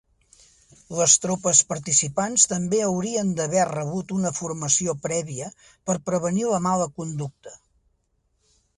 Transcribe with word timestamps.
Les 0.99 1.17
tropes 1.25 1.59
participants 1.73 2.47
també 2.55 2.81
haurien 2.87 3.31
d'haver 3.41 3.67
rebut 3.73 4.15
una 4.17 4.33
formació 4.41 4.99
prèvia 5.07 5.53
per 5.91 6.01
prevenir 6.11 6.51
la 6.57 6.65
mala 6.71 6.93
conducta. 7.01 7.59